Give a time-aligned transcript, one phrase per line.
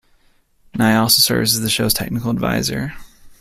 [0.73, 2.93] Nye also serves as the show's technical advisor.